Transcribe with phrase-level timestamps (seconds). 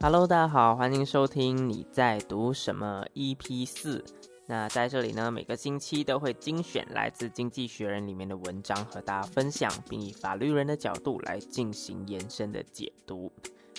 [0.00, 4.04] Hello，大家好，欢迎收听你在读什么 EP 四。
[4.46, 13.32] 那在这里呢，每个星期都会精选来自《经济学人》里面的文章和大家分享，并以法律人的角度来进行延伸的解读。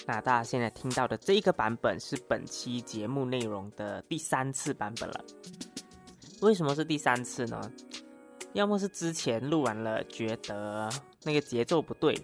[0.08, 5.24] 那大家现在听到的这一个版本是本期节目内容的第三次版本了。
[6.42, 7.62] 为什么是第三次呢？
[8.54, 10.90] 要么是之前录完了觉得
[11.24, 12.18] 那个节奏不对，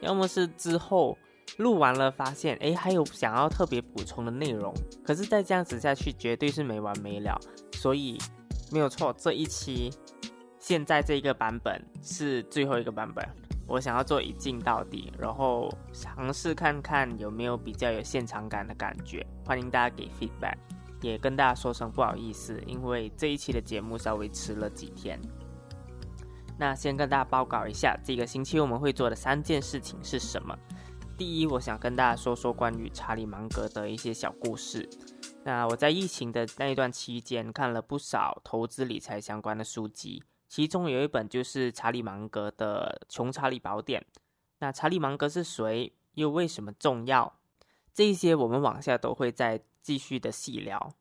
[0.00, 1.16] 要么是之后。
[1.58, 7.38] 录完了，发现哎，还有想要特别补充的内容，可是再这样子下去，绝对是没完没了。
[7.74, 8.18] 所以
[8.72, 9.88] 没有错，这一期
[10.58, 13.24] 现在这个版本是最后一个版本。
[13.68, 19.24] 我想要做一镜到底，然后尝试看看有没有比较有现场感的感觉。
[19.44, 20.56] 欢迎大家给 feedback，
[21.04, 25.20] 也跟大家说声不好意思，因为这一期的节目稍微迟了几天。
[26.58, 30.56] 那先跟大家报告一下，这个星期我们会做的三件事情是什么？
[31.18, 34.88] 第一，我想跟大家说说关于查理芒格的一些小故事。
[35.44, 44.00] 那我在疫情的那一段期间看了不少投资理财相关的书籍，其中有一本就是查理芒格的《穷查理宝典》。
[44.60, 45.92] 那查理芒格是谁？
[46.14, 47.34] 又为什么重要？
[47.92, 50.94] 这一些我们往下都会再继续的细聊。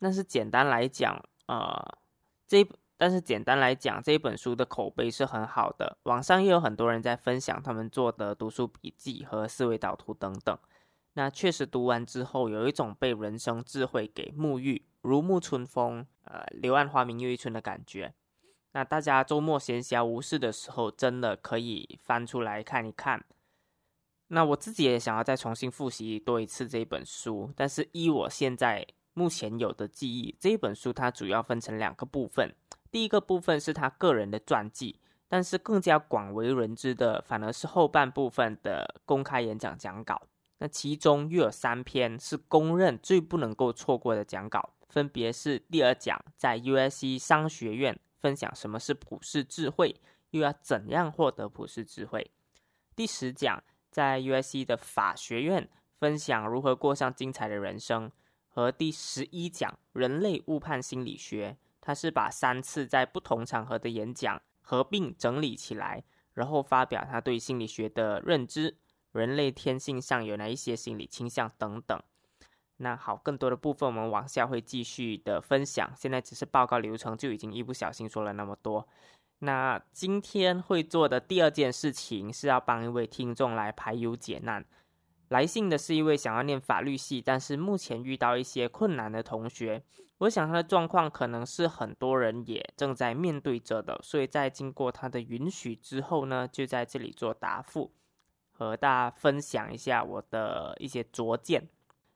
[0.00, 1.98] 但是简单来讲，呃，
[2.48, 2.66] 这。
[3.02, 10.58] 但是简单来讲，这一本书的口碑是很好的，网上也有很多人在分享他们做的读书笔记和思维导图等等。
[11.14, 18.12] 那确实读完之后，有一种被人生智慧给沐浴，如沐春风，呃，柳暗花明又一村的感觉。
[18.72, 23.24] 那大家周末闲暇无事的时候，真的可以翻出来看一看。
[24.26, 32.54] 那我自己也想要再重新复习多一次这本书，但是依我现在目前有的记忆，这一本书它主要分成两个部分。
[32.90, 40.20] 第一个部分是他个人的传记，但是更加广为人知的反而是后半部分的公开演讲讲稿。
[40.58, 49.94] 那其中又有三篇是公认最不能够错过的讲稿，分别是第二讲在 U.S.C 商学院分享什么是普世智慧，
[50.30, 52.20] 又要怎样获得普世智慧；
[52.94, 55.68] 第十讲在 U.S.C 的法学院
[55.98, 58.10] 分享如何过上精彩的人生，
[58.60, 61.56] 和第十一讲人类误判心理学。
[61.80, 66.04] 他是把三次在不同场合的演讲合并整理起来，
[66.34, 68.76] 然后发表他对心理学的认知、
[69.12, 71.98] 人类天性上有哪一些心理倾向等等。
[72.76, 75.90] 那好，更多的部分我们往下会继续的分享。
[75.96, 78.86] 现在只是报告流程，就已经一不小心说了那么多。
[79.38, 84.62] 那今天会做的第二件事情是要帮一位听众来排忧解难。
[85.30, 89.80] 来信的是一位想要念法律系，但是目前遇到一些困难的同学。
[90.18, 97.92] 我想他的状况可能是很多人也正在面对着的，所以在经过他的允许之后呢，就在这里做答复，
[98.50, 101.68] 和大家分享一下我的一些拙见。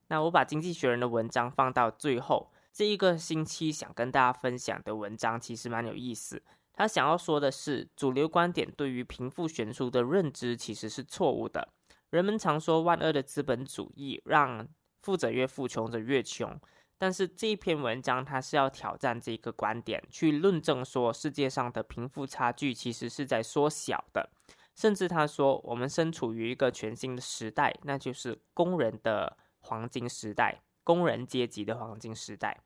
[0.09, 6.43] 那我把经济学人的文章放到最后，这一个星期想跟大家分享的文章其实蛮有意思。
[6.75, 11.69] 他想要说的是，主流观点对于贫富悬殊的认知其实是错误的。
[12.15, 14.65] 人们常说万恶的资本主义让
[15.03, 16.57] 富者越富，穷者越穷。
[16.97, 24.31] 但是这一篇文章，它是要挑战这个观点，去论证说世界上的贫富差距其实是在缩小的，
[24.77, 32.57] 甚至他说我们身处于一个全新的时代，那就是工人的黄金时代，工人阶级的黄金时代。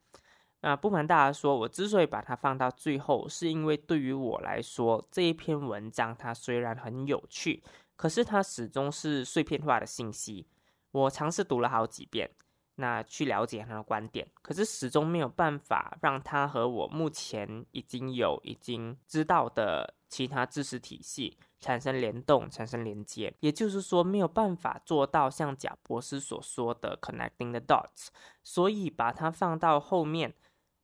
[0.61, 7.63] 那不瞒大家说，我之所以把它放到最后，是因为对于我来说，这一篇文章它虽然很有趣，
[7.99, 10.47] 可是它始终是碎片化的信息。
[10.93, 12.31] 我尝试读了好几遍。
[12.81, 23.35] 那去了解他的观点，可是始终没有办法让他和我目前已经有已经知道的其他知识体系产生联动、产生连接。
[23.41, 28.11] 也就是说，没有办法做到像贾博士所说的 connecting the dots。
[28.45, 30.33] 所以把它放到后面，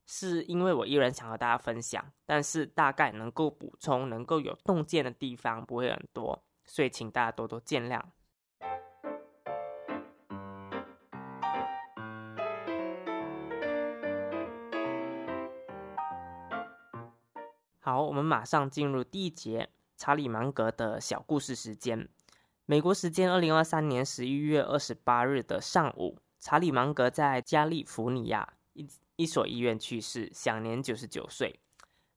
[0.04, 8.00] 是因为我依然想和大家分享，但是大概能够补充、能够有洞见的地方不会很多，所以请大家多多见谅。
[17.80, 22.08] 好，我们马上进入第一节查理芒格的小故事时间。
[22.64, 31.60] 美国时间二零二三年十一月二十八日的上午，查理芒格在加利福尼亚一一所医院去世，享年九十九岁。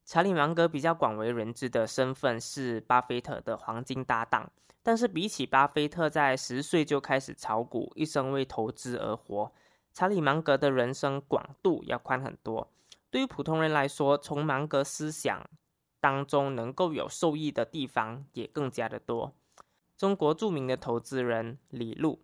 [0.08, 4.50] 查理芒格比较广为人知的身份是巴菲特的黄金搭档，
[4.82, 9.52] 但是比起巴菲特在十岁就开始炒股，一生为投资而活，
[9.92, 12.72] 查理芒格的人生广度要宽很多。
[13.10, 15.46] 对于普通人来说，从芒格思想
[16.00, 19.34] 当中能够有受益的地方也更加的多。
[19.98, 22.22] 中国著名的投资人李路，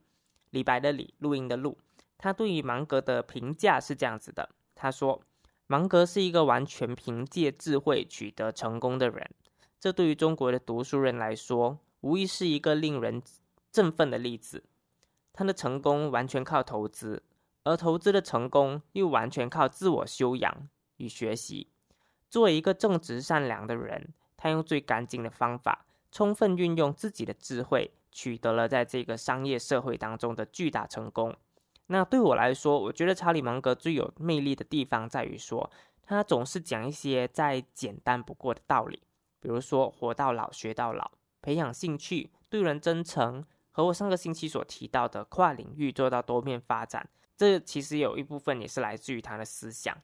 [0.51, 1.77] 李白的李，录音的录，
[2.17, 5.21] 他对于芒格的评价是这样子的：他说，
[5.73, 9.27] 芒格是一个完全凭借智慧取得成功的人。
[9.79, 13.23] 这对于中国的读书人来说，无疑是一个令人
[13.71, 14.63] 振奋的例子。
[15.33, 17.23] 他的成功完全靠投资，
[17.63, 21.69] 而投资的成功又完全靠自我修养与学习。
[22.29, 25.87] 作为一个正直善良的人，他用最干净的方法。
[26.11, 31.35] 充分运用自己的智慧，取得了在这个商业社会当中的巨大成功。
[31.87, 35.69] 那对我来说，我觉得查理芒格最有魅力的地方在于说，
[36.01, 39.03] 他总是讲一些再简单不过的道理，
[39.39, 49.95] 比如说“活到老，学到老”，培养兴趣，对人真诚，和我上个星期所提到的跨领域做到多面发展，这其实有一部分也是来自于他的思想。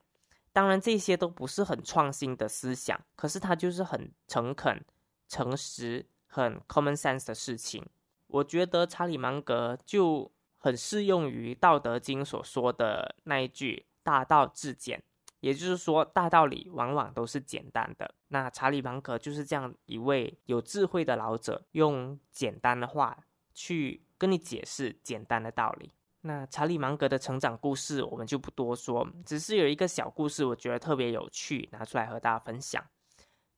[0.52, 4.84] 当然，这些都不是很创新的思想，可是他就是很诚恳。
[5.32, 7.86] 诚实很 common sense 的事情，
[8.26, 15.02] 我觉得查理芒格就很适用于《道德经》所说的那一句“大道至简”，
[15.42, 18.14] 也就是说，大道理往往都是简单的。
[18.28, 23.18] 那查理芒格就是这样一位有智慧的老者，用简单的话
[23.54, 25.92] 去跟你解释简单的道理。
[26.22, 32.86] 那查理芒格的成长故事我们就不多说，只是有一个小故事，我觉得特别有趣，拿出来和大家分享。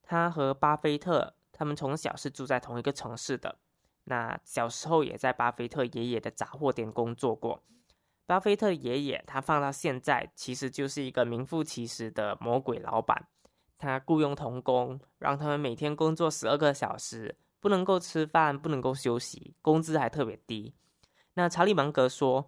[0.02, 1.34] 他和巴菲特。
[1.54, 3.56] 他们从小是住在同一个城市的，
[4.06, 7.64] 那小时候也在巴菲特爷爷的杂货店工作过。
[8.26, 13.28] 巴菲特爷爷他放到现在其实就是一个名副其实的魔鬼老板，
[13.78, 20.74] 他雇佣童工，让他们每天工作十二个小时，不能够吃饭，不能够休息，工资还特别低。
[21.34, 22.48] 那查理芒格说，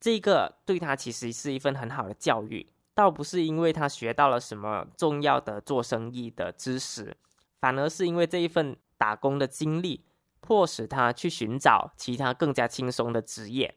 [0.00, 7.16] 这个对他其实是一份很好的教育，倒不是因为他学到了什么重要的做生意的知识。
[7.58, 10.04] 反而是因为这一份打工的经历，
[10.46, 13.76] 迫使他去寻找其他更加轻松的职业。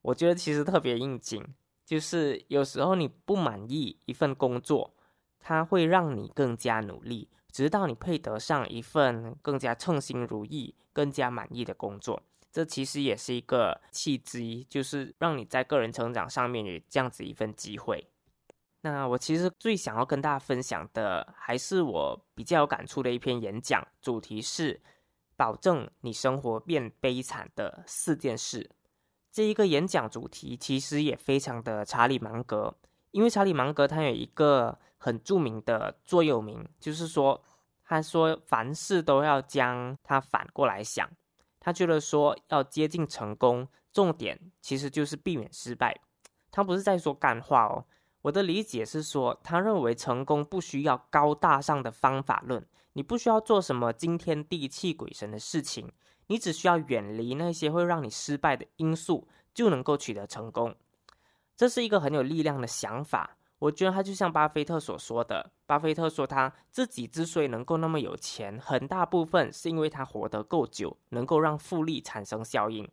[0.00, 1.44] 我觉得其实特别应景，
[1.84, 4.94] 就是有时候你不满意一份工作，
[5.38, 12.22] 它会让你更加努力，直到你配得上一份更加称心如意、更加满意的工作。
[12.50, 18.08] 这其实也是一个契机，就是让你在个人成长上面有这样子一份机会。
[18.80, 24.80] 那我其实最想要跟大家分享的，还是我比较有感触的一篇演讲，主题是
[25.38, 28.68] 保证你生活变悲惨的四件事。
[29.30, 32.74] 这一个演讲主题其实也非常的查理芒格，
[33.12, 37.40] 因为查理芒格他有一个很著名的座右铭，就是说
[37.84, 41.08] 他说凡事都要将它反过来想，
[41.60, 46.00] 他觉得说要接近成功，重点其实就是避免失败。
[46.50, 47.84] 他不是在说干话哦。
[48.22, 52.66] 我的理解是说，他认为成功不需要高大上的方法论，
[52.98, 55.88] 你不需要做什么惊天地泣鬼神的事情，
[56.26, 60.74] 你只需要远离那些会让你失败的因素，就能够取得成功。
[61.56, 63.36] 这是一个很有力量的想法。
[63.60, 72.90] 我觉得他就像巴菲特所说的，巴菲特说他自己之所以能够那么有钱，很大部分是因为他活得够久，能够让复利产生效应。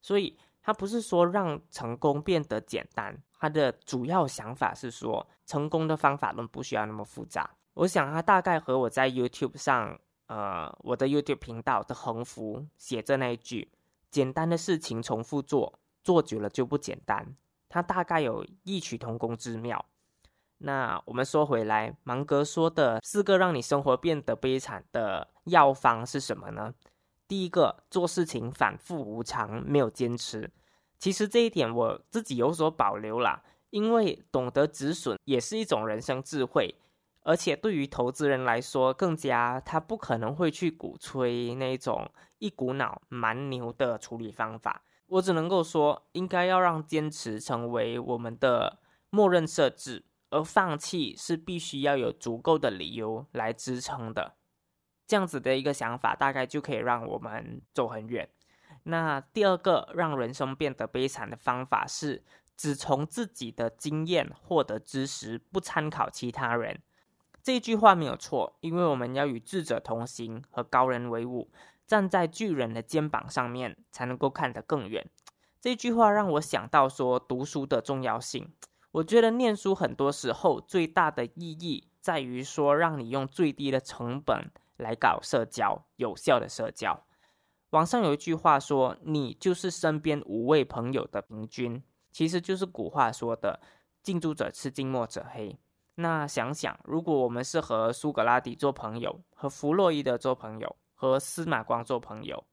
[0.00, 3.20] 所以，他不是说让成功变得简单。
[3.40, 7.50] 他的主要想法是说，成功的方法论不需要那么复杂。
[7.78, 13.68] 我想他大概和我在 YouTube 上，呃，我的 YouTube 频道的横幅写着那一句
[14.10, 17.36] “简单的事情重复做，做久了就不简单”，
[17.70, 19.84] 他大概有异曲同工之妙。
[20.58, 26.74] 那我们说回来，芒格说的四个让你生活变得悲惨的药方是什么呢？
[27.28, 30.50] 第一个，做事情反复无常，没有坚持。
[30.98, 36.74] 其实这一点我自己有所保留啦，因为懂得止损也是一种人生智慧，
[37.22, 44.84] 而且对于投资人来说，更加他不可能会去鼓吹那种一股脑蛮牛的处理方法。
[45.08, 48.78] 我只能够说，应该要让坚持成为我们的
[49.10, 54.34] 默认设置，而放弃是必须要有足够的理由来支撑的。
[55.06, 58.28] 这样子的一个想法，大概就可以让我们走很远。
[58.82, 62.22] 那第二个让人生变得悲惨的方法是，
[62.56, 66.82] 只从自己的经验获得知识，不参考其他人。
[67.48, 71.50] 这句话没有错，因为我们要与智者同行，和高人为伍，
[71.86, 75.08] 站在巨人的肩膀上面，才能够看得更远。
[75.58, 78.52] 这句话让我想到说读书的重要性。
[78.90, 87.02] 我觉得念书很多时候最大的意义在于说，让你用最低的成本来搞社交，有效的社交。
[87.70, 93.58] 网上有一句话说：“你就是身边五位朋友的平均。”其实就是古话说的
[94.04, 95.58] “近朱者赤，近墨者黑”。
[96.00, 102.44] 那想想，如果我们是和苏格拉底做朋友，和弗洛伊德做朋友，和司马光做朋友，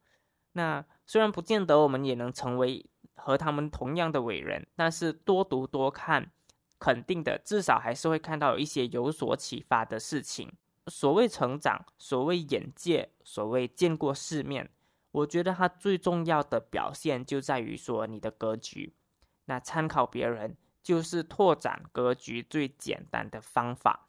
[0.53, 2.83] 那虽然不见得我们也能成为
[3.13, 6.31] 和他们同样的伟人，但是多读多看，
[6.79, 10.51] 肯定的，至少还是会看到一些有所启发的事情。
[10.87, 14.71] 所谓成长，所谓眼界，所谓见过世面，
[15.11, 18.95] 我觉得它最重要的表现就在于说你的格局。
[19.45, 20.57] 那参考别人。
[20.86, 24.08] 就是拓展格局最简单的方法。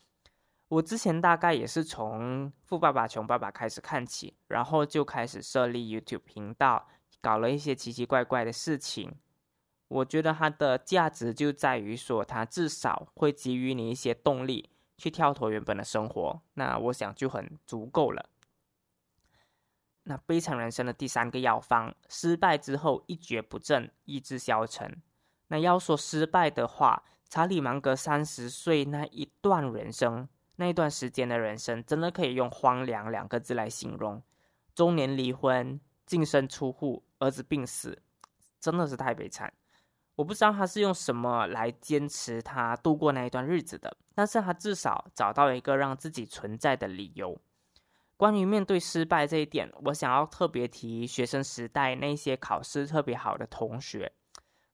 [0.69, 6.87] 我之前大概也是从《富爸爸穷爸爸》开始看起，然后就开始设立 YouTube 频道，
[7.23, 9.17] 搞了一些奇奇怪怪的事情。
[9.89, 14.69] 我觉得它的价值就在于说，它至少会给予你一些动力
[14.99, 16.43] 去跳脱原本的生活。
[16.55, 18.29] 那我想就很足够了。
[20.03, 25.01] 那悲惨人生的第三个药方：失败之后一蹶不振，意志消沉。
[25.49, 34.23] 那要说失败的话，查理芒格三十岁那一段人生，那一段时间的人生，真的可以用荒凉两个字来形容。
[34.75, 38.03] 中年离婚，净身出户，儿子病死，
[38.61, 39.53] 真的是太悲惨。
[40.17, 47.39] 我不知道他是用什么来坚持他度过那一段日子的，但是他至少找到一个让自己存在的理由。
[48.17, 54.11] 关于面对失败这一点，我想要特别提学生时代那些考试特别好的同学。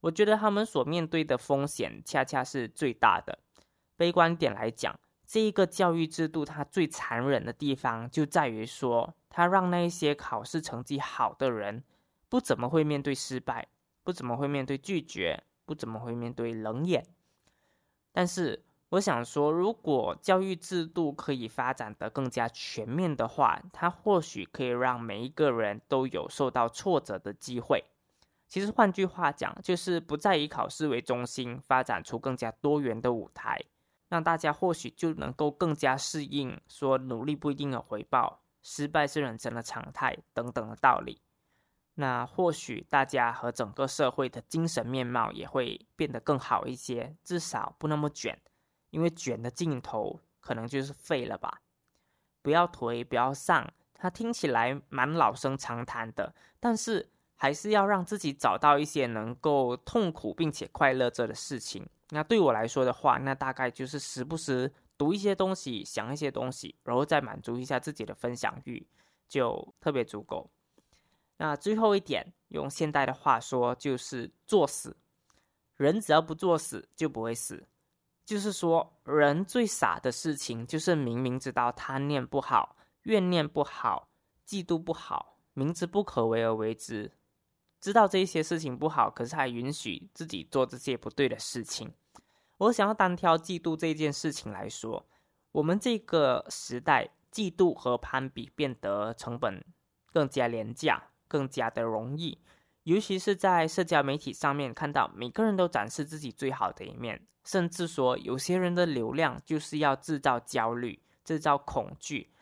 [0.02, 3.38] 我觉得他们所面对的风险恰恰是最大的。
[3.96, 11.84] 悲观点来讲，这一个教育制度它最残忍的地方就在于说，它让那一些考试成绩好的人
[12.28, 13.68] 不怎么会面对失败，
[14.02, 17.06] 不怎么会面对拒绝，不怎么会面对冷眼。
[18.10, 27.84] 但是我想说，如果教育制度可以发展得更加全面的话，它或许可以让每一个人都有受到挫折的机会。
[28.52, 33.58] 其实换句话讲，就是不再以考试为中心，发展出更加多元的舞台，
[34.10, 41.22] 让大家或许就能够更加适应说努力不一定有回报，失败是人生的常态等等的道理。
[41.94, 48.38] 那或许大家和整个社会的精神面貌也会变得更好一些，至少不那么卷，
[48.90, 51.62] 因为卷的尽头可能就是废了吧。
[52.42, 57.08] 不要颓，不要丧，它听起来蛮老生常谈的，但是。
[57.42, 61.84] 还是要让自己找到一些能够痛苦并且快乐着的事情。
[62.10, 68.86] 那对我来说的话，那大概就是时不时读一些东西，想一些东西，然后再满足一下自己的分享欲，
[69.28, 70.48] 就特别足够。
[71.36, 74.96] 那最后一点，用现代的话说，就是作死。
[75.74, 77.66] 人只要不作死，就不会死。
[78.24, 84.06] 就是说，人最傻的事情，就是明明知道贪念不好、怨念不好、
[84.46, 87.10] 嫉妒不好，明知不可为而为之。
[87.82, 91.92] 知道这些事情不好，可是还允许自己做这些不对的事情。
[92.58, 95.04] 我想要单挑嫉妒这件事情来说，
[95.50, 99.64] 我们这个时代嫉妒和攀比变得成本
[100.12, 102.38] 更加廉价，更加的容易。
[102.84, 112.32] 尤其是在社交媒体上面，看到每个人都展示自己最好的一面，甚至说有些人的流量就是要制造焦虑、制造恐惧。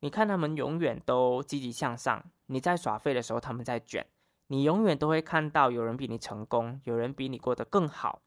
[0.00, 4.06] 你看他们永远都积极向上，你在耍废的时候，他们在卷。
[4.48, 8.22] 你永远都会看到有人比你成功，有人比你过得更好。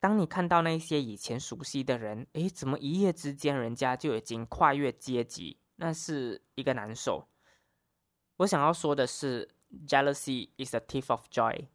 [0.00, 5.58] 当你看到那些以前熟悉的人，诶，怎么一夜之间人家就已经跨越阶级？
[5.76, 7.28] 那是一个难受。
[8.38, 9.48] 我想要说的是
[9.86, 11.66] ，jealousy is a thief of joy。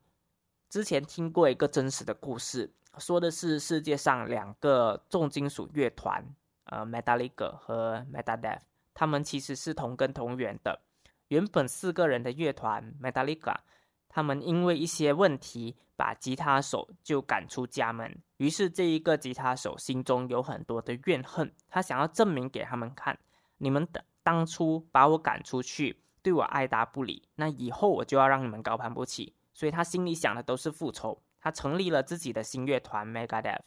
[0.69, 6.33] 之前听过一个真实的故事，说的是世界上两个重金属乐团，
[6.65, 8.61] 呃，Metallica 和 Metadeth，
[8.93, 10.81] 他们其实是同根同源的。
[11.29, 13.55] 原本四个人的乐团 Metallica，
[14.07, 18.17] 他们因为一些问题，把吉他手就赶出家门。
[18.37, 23.19] 于是这一个吉他手心中有很多的怨恨，他想要证明给他们看：
[23.57, 29.33] 你们的当初把我赶出去，对我爱答不理，那以后我就要让你们高攀不起。
[29.53, 31.21] 所以他心里想的都是复仇。
[31.41, 33.61] 他成立了自己的新乐团 Megadeth，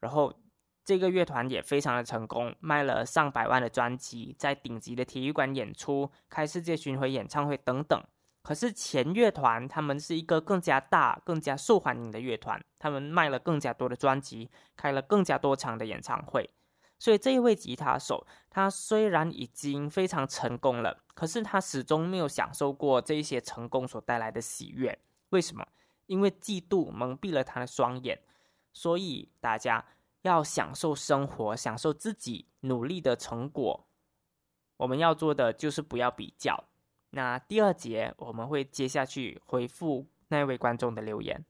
[0.00, 0.41] 然后。
[0.84, 8.02] 这个乐团也非常的成功，卖了上百万的专辑，在顶级的体育馆演出，开世界巡回演唱会等等。
[8.42, 16.50] 可是前乐团他们是一个更加大、更加受欢迎的乐团，他们卖了更加多的专辑，开了更加多场的演唱会。
[16.98, 24.98] 所以这一位吉他手，他虽然已经非常成功了，可是他始终没有享受过这一些成功所带来的喜悦。
[25.28, 25.64] 为什么？
[26.06, 28.20] 因为嫉妒蒙蔽了他的双眼。
[28.72, 29.84] 所以大家。
[30.22, 33.86] 要享受生活，享受自己努力的成果，
[34.76, 36.64] 我们要做的就是不要比较。
[37.10, 41.44] 那第二节我们会接下去回复那位观众的留言。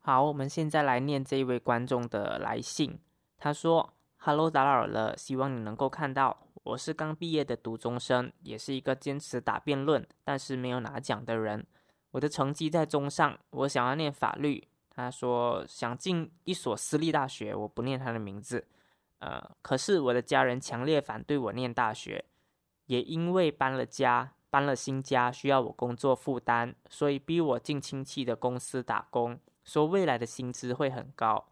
[0.00, 3.00] 好，我们现在来念这一位观众的来信，
[3.36, 6.43] 他说 hello 打扰了，希望你能够看到。
[6.64, 11.66] 我是刚毕业的读中生，也是一个坚持打辩论但是没有拿奖的人。
[12.10, 14.66] 我的成绩在中上，我想要念法律。
[14.90, 18.66] 他说想进一所私立大学，我不念他的名字。
[19.20, 22.24] 呃，可是我的家人强烈反对我念大学，
[22.86, 31.44] 也因为搬了家。”搬了新家，需要我工作负担，所以逼我进亲戚的公司打工，说未来的薪资会很高。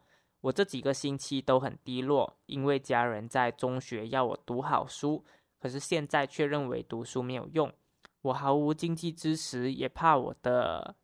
[0.43, 5.25] 我这几个星期都很低落，因为家人在中学要我读好书，
[5.59, 7.73] 可是现在却认为读书没有用。
[8.23, 10.95] 我毫无经济支持，也怕我的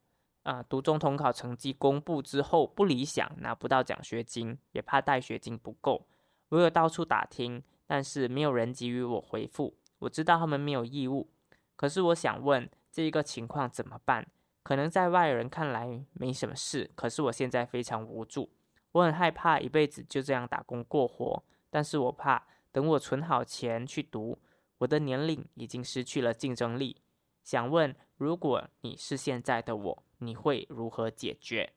[0.43, 6.07] 啊读中统考成绩公布之后不理想，拿不到奖学金，也怕带学金不够。
[6.51, 9.77] 我有到处打听，但是没有人给予我回复。
[10.01, 11.31] 我知道他们没有义务。
[11.77, 14.27] 可是我想问，这一个情况怎么办？
[14.65, 18.51] 可能在外人看来没什么事，可是我现在非常无助，
[18.93, 21.43] 我很害怕一辈子就这样打工过活。
[21.71, 24.39] 但是我怕等我存好钱去读，
[24.79, 26.97] 我的年龄已经失去了竞争力。
[27.43, 31.73] 想问，如果你是现在的我，你会如何解决？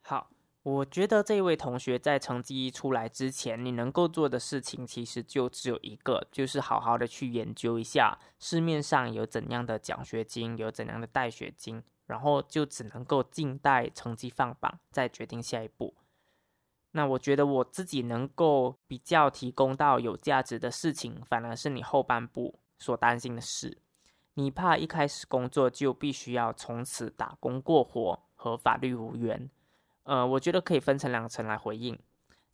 [0.00, 0.30] 好。
[0.64, 15.94] 我觉得这位同学在成绩一出来之前，你能够做的事情其实就只有一个，就是好好的去研究一下市面上有怎样的奖学金，有怎样的带学金，然后就只能够静待成绩放榜，再决定下一步。
[16.92, 23.78] 那我觉得我自己能够比较提供到有价值的事情，反而是你后半部所担心的事。
[24.34, 29.50] 你怕一开始工作就必须要从此打工过活，和法律无缘。
[30.04, 31.98] 呃，我觉得可以分成两层来回应。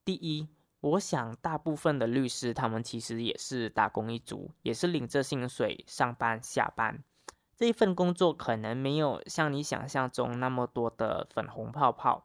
[0.05, 0.49] 第一，
[0.81, 7.03] 我想大部分的律师他们其实也是打工一族，也是领着薪水上班下班。
[7.61, 12.25] 这一份工作可能没有像你想象中那么多的粉红泡泡。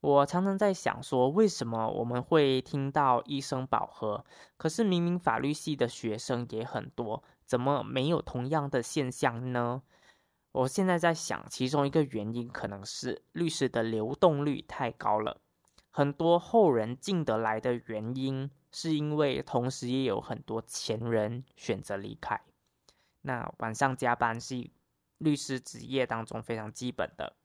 [0.00, 4.24] 我常常在想说，为什么我们会听到医生饱和，
[4.56, 9.82] 可是明明法律系的学生也很多，怎么没有同样的现象呢？
[10.52, 15.40] 我现在在想，其中一个原因可能是律师的流动率太高了，
[15.90, 22.40] 很多后人进得来的原因，是因为同时也有很多前人选择离开。
[23.22, 24.70] 那晚上加班是
[25.18, 27.36] 律师职业当中非常基本的，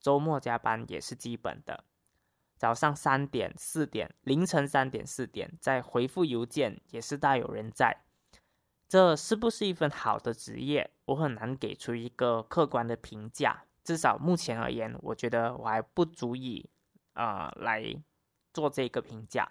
[0.00, 1.84] 周末加班也是基本的，
[2.56, 8.04] 早上三点、四点、凌晨三点、四点再回复邮件也是大有人在。
[8.88, 10.90] 这是不是一份好的职业？
[11.06, 13.64] 我很难给出一个客观的评价。
[13.82, 16.68] 至少目前而言，我觉得我还不足以
[17.14, 17.94] 啊来
[18.52, 19.50] 做这个评价。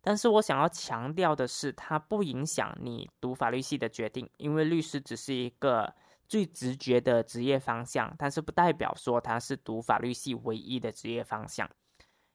[0.00, 5.92] 但是我想要强调的是，它不影响你读法律系的决定，因为律师只是一个
[6.28, 11.70] 最直觉的职业方向，但是不代表说它是读法律系唯一的职业方向。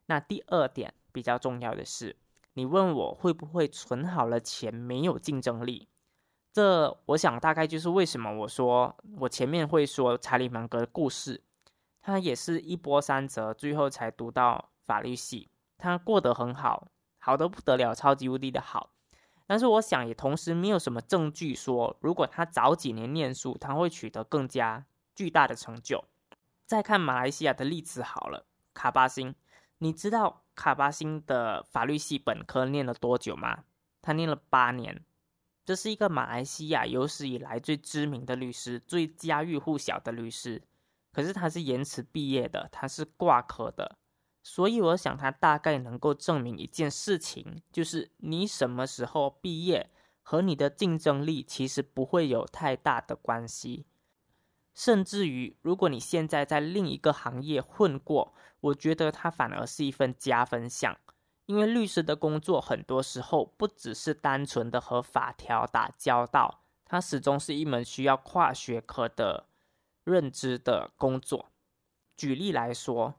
[0.05, 2.15] 那第二点比较重要的是，
[2.53, 5.87] 你问我会不会存好了钱没有竞争力？
[6.53, 11.41] 这我想大概就是为什么我说我前面会说查理芒格的故事，
[12.01, 18.89] 他也是一波三折，最后才读到法律系，他过得很好，好的不得了，超级无敌的好。
[19.51, 26.05] 但是我想也同时没有什么证据说，如果他早几年念书，他会取得更加巨大的成就。
[26.65, 29.35] 再看马来西亚的例子好了，卡巴辛，
[29.79, 33.65] 你知道卡巴辛的法律系本科念了多久吗？
[34.01, 35.03] 他念了八年。
[35.65, 40.63] 这是一个马来西亚有史以来最知名的律师，最家喻户晓的律师。
[41.11, 43.97] 可是他是延迟毕业的，他是挂科的。
[44.43, 49.89] 所以我想它大概能够证明一件事情，就是你什么时候毕业
[50.21, 53.85] 和你的竞争力其实不会有太大的关系。
[54.73, 60.97] 甚至于，如果你现在在另一个行业混过，我觉得它反而是一份加分项。
[61.47, 69.47] 因为律师的工作很多时候不只是单纯的和法条打交道，它始终是一门需要跨学科的
[70.05, 71.51] 认知的工作。
[72.15, 73.15] 举例来说，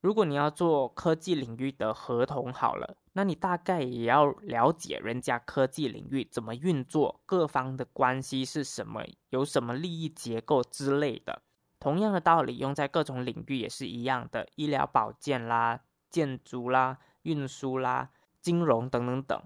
[0.00, 11.42] 如果你要做科技领域的合同，好了，那你大概也要了解人家科技领域怎么运作，各方的关系是什么，有什么利益结构之类的。
[11.78, 16.98] 同样的道理用在各种领域也是一样的，医疗保健啦，建筑啦。
[17.24, 18.08] 运输啦、
[18.40, 19.42] 金融等等等，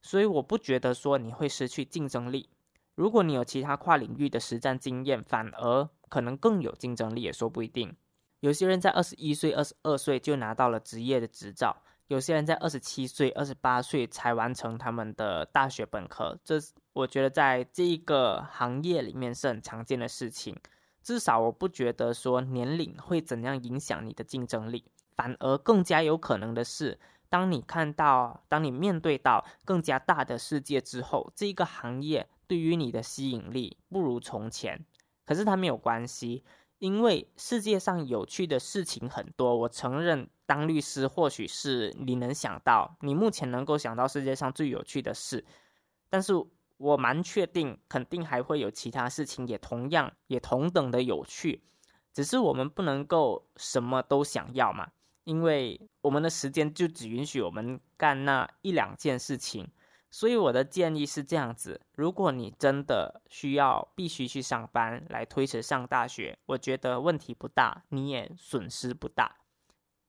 [0.00, 2.50] 所以我不觉得说你会失去竞争力。
[2.96, 7.94] 如果你有其他跨领域的实战经验，反而可能更有竞争力，也说不一定。
[8.42, 11.76] 有些人在二十一岁、二十二岁就拿到了职业的执照，
[12.08, 16.36] 有些人在二十七岁、二十八岁才完成他们的大学本科。
[16.44, 16.56] 这
[16.92, 20.56] 我觉得在这一个行业里面是很常见的事情。
[21.04, 34.84] 至少我不觉得说年龄会怎样影响你的竞争力，反而更加有可能的是，当你看到、当你面对到更加大的世界之后，这个行业对于你的吸引力不如从前。
[35.24, 36.42] 可是它没有关系，
[36.82, 39.56] 因为世界上有趣的事情很多。
[39.56, 45.44] 我承认，当律师或许是你能想到、你目前能够想到世界上最有趣的事，
[46.10, 46.34] 但是。
[46.78, 51.62] 我蛮确定，肯定还会有其他事情也同样也同等的有趣，
[52.12, 54.90] 只是我们不能够什么都想要嘛，
[55.22, 59.70] 因为我们的时间就只允许我们干那一两件事情。
[60.12, 69.38] 所以我的建议是这样子：如果你真的需要必须去上班来推迟上大学，我觉得问题不大，你也损失不大，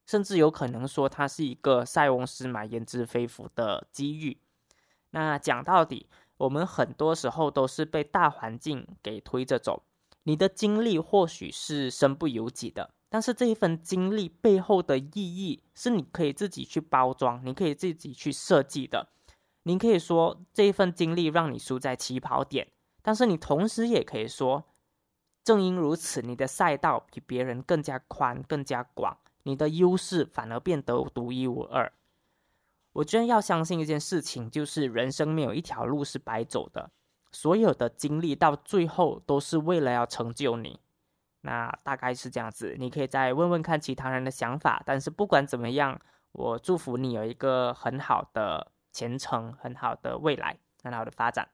[0.05, 4.37] 甚至有可能说它是一个塞翁失马焉知非福的机遇。
[5.09, 6.05] 那讲到底。
[6.37, 9.83] 我们很多时候都是被大环境给推着走，
[10.23, 19.07] 你的经历或许是身不由己的，但是这一份经历背后的意义是你可以自己去包装，你可以自己去设计的。
[19.63, 22.67] 您可以说这一份经历让你输在起跑点，
[23.01, 24.65] 但是你同时也可以说，
[25.43, 31.91] 正因如此，你的赛道比别人更加宽、更加广，你的优势反而变得独一无二。
[32.93, 36.91] 我居然要相信一件事情，就是人生没有一条路是白走的，
[37.31, 40.79] 所有的经历到最后都是为了要成就你。
[41.41, 44.83] 那大概是这样子，你可以再问问看其他人的想法。
[44.85, 45.99] 但是不管怎么样，
[46.33, 51.49] 我祝福你有一个很好的前程，很好的未来，很好的发展。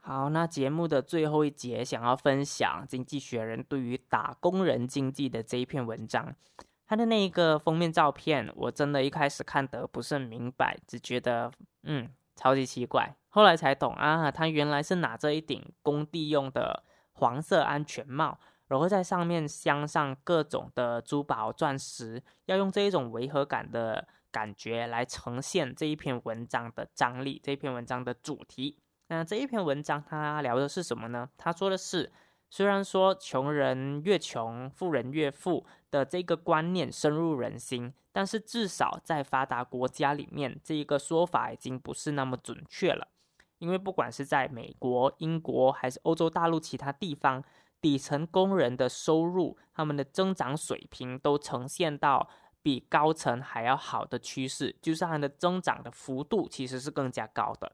[0.00, 6.34] 好，那节目的最后一节，想要分享《经济学人》对于打工人经济的这一篇文章。
[6.84, 11.52] 他的那一个封面照片，我真的一开始看得不是很明白，只觉得
[11.84, 13.14] 嗯超级奇怪。
[13.28, 16.82] 后来才懂啊，他原来是拿着一顶工地用的
[17.20, 28.78] 黄色安全帽，然后在上面镶上各种的珠宝钻石，要用这一种违和感的感觉来呈现这一篇文章的张力，这一篇文章的主题。
[29.08, 31.28] 那这一篇文章，他聊的是什么呢？
[31.36, 32.10] 他说的是，
[32.48, 43.08] 虽然说穷人越穷，富人越富的这个观念深入人心，但是至少在发达国家里面，这一个说法已经不是那么准确了。
[43.60, 47.44] 因为不管是在美国、英国还是欧洲大陆其他地方，
[47.80, 52.28] 底层工人的收入，他们的增长水平都呈现到
[52.62, 57.72] 比高层还要好的趋势，就是它的增长的幅度其实是更加高的。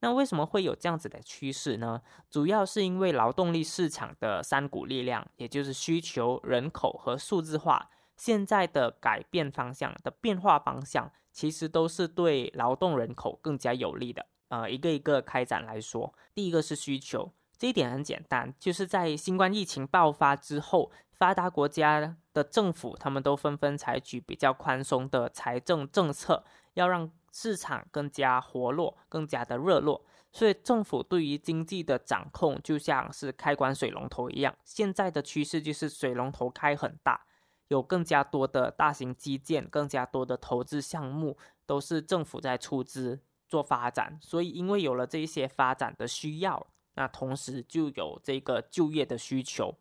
[0.00, 2.02] 那为什么会有这样子的趋势呢？
[2.28, 14.26] 主要是因为劳动力市场的三股力量，也就是需求、人口和数字化，现在的改变方向的变化方向，其实都是对劳动人口更加有利的。
[14.48, 27.10] 呃，一个一个开展来说，第一个是需求，这一点很简单，就是在新冠疫情爆发之后，发达国家的政府他们都纷纷采取比较宽松的财政政策，要让。
[27.38, 34.56] 市场更加活络，更加的热络，所以政府对于经济的掌控就像是开关水龙头一样。
[34.64, 37.26] 现在的趋势就是水龙头开很大，
[37.68, 44.18] 有更加多的大型基建，更加多的投资项目都是政府在出资做发展。
[44.20, 49.74] 所以因为有了这一些发展的需要，那同时就有这个就业的需求。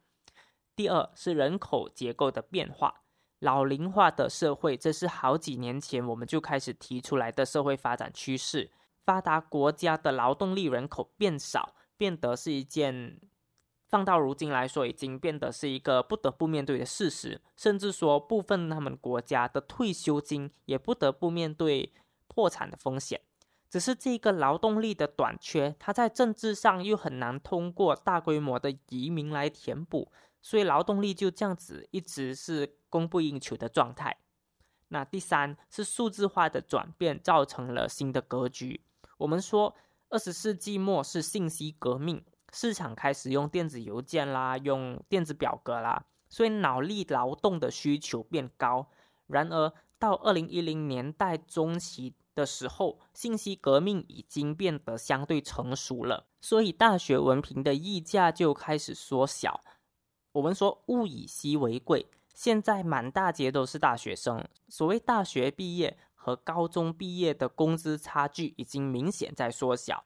[0.75, 3.01] 第二是人口结构的变化。
[3.39, 8.71] 老龄化的社会，这是好几年前我们就开始提出来的社会发展趋势。
[9.03, 13.19] 发达国家的劳动力人口变少，变得是一件
[13.87, 17.39] 放到如今来说，已经变得是一个不得不面对的事实。
[17.55, 21.93] 甚至说，部分他们国家的退休金也不得不面对
[22.27, 23.21] 破产的风险。
[23.75, 30.09] 只是这个劳动力的短缺，它在政治上又很难通过大规模的移民来填补。
[30.41, 34.15] 所以劳动力就这样子一直是供不应求的状态。
[34.87, 38.79] 那第三是数字化的转变造成了新的格局。
[39.17, 39.75] 我们说
[40.07, 48.87] 二十世纪末是信息革命，市场开始用电子邮件啦，用电子表格啦，所以脑力劳动的需求变高。
[49.27, 59.61] 然而到二零一零年代中期的时候，信息革命已经变得相对成熟了，所以大学文凭的溢价就开始缩小。
[60.33, 64.45] 我们说物以稀为贵，现在满大街都是大学生。
[64.67, 70.03] 所谓大学毕业和高中毕业的工资差距已经明显在缩小。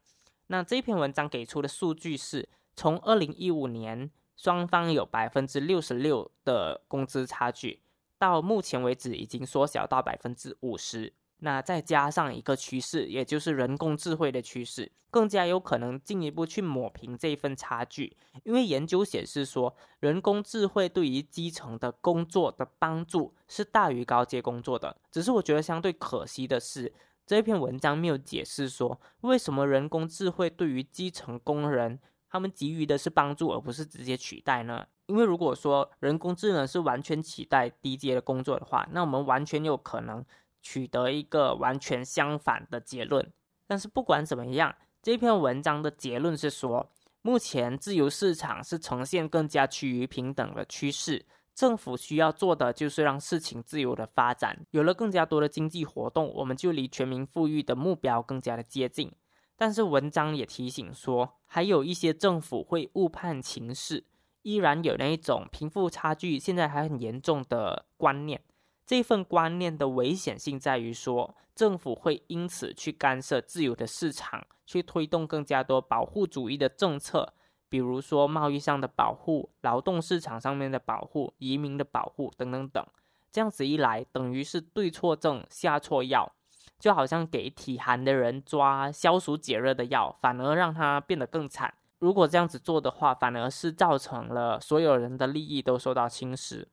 [0.47, 7.81] 那这篇文章给出的数据是，从二零一五年双方有百分之六十六的工资差距，
[8.19, 11.13] 到目前为止已经缩小到百分之五十。
[11.39, 18.17] 那再加上一个趋势，也就是人工智慧的趋势，更加有可能进一步去抹平这一份差距。
[18.43, 24.97] 因为研究显示说，人工智慧对于基层的工作的帮助是大于高阶工作的。
[25.11, 26.93] 只是我觉得相对可惜的是，
[27.25, 31.99] 这篇文章没有解释说，为什么人工智慧对于基层工人
[32.29, 34.85] 他们给予的是帮助，而不是直接取代呢？
[35.07, 40.23] 因为如果说人工智能是完全取代低阶的工作的话，那我们完全有可能。
[40.61, 43.31] 取得一个完全相反的结论，
[43.67, 46.91] 但是不管怎么样，这篇文章的结论是说，
[47.21, 59.11] 目前自由市场是呈现更加趋于平等的趋势，政府需要做的就是让事情自由的发展，有了更加多的经济活动，我们就离全民富裕的目标更加的接近。
[59.57, 64.05] 但是文章也提醒说，还有一些政府会误判情势，
[64.43, 68.41] 依然有那一种贫富差距现在还很严重的观念。
[68.89, 77.35] 这份观念的危险性在于说，政府会因此去干涉自由的市场，去推动更加多保护主义的政策，
[77.69, 82.83] 比如说贸易上的保护、劳动市场上面的保护、移民的保护等等等。
[83.31, 86.33] 这样子一来，等于是对错症下错药，
[86.79, 91.71] 就好像给体寒的人抓消暑解热的药，反而让他变得更惨。
[91.99, 96.65] 如果这样子做的话，反而是造成了所有人的利益都受到侵蚀。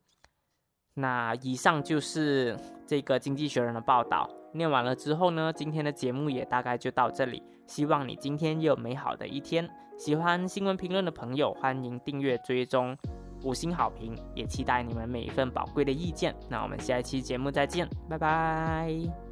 [0.98, 2.56] 那以上就是
[2.86, 4.28] 这个《经济学人》的报道。
[4.52, 7.42] 念完了之后呢，今天的节目也大概就到这里。
[7.66, 9.68] 希望你今天也有美好的一天。
[9.98, 12.96] 喜欢新闻评论的朋友，欢迎订阅、追踪、
[13.42, 16.34] 五星好评，也期待你们每一份宝贵的意见。
[16.48, 19.25] 那我们下一期节目再见，拜拜。